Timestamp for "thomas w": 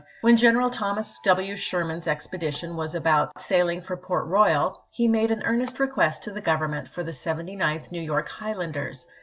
0.71-1.55